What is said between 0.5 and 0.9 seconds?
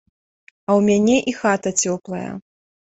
А ў